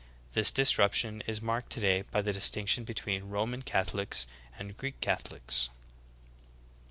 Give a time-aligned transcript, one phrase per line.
[0.33, 4.25] This disruption is marked today by the distinction between Roman Catholics
[4.57, 5.69] and Greek Catho lics.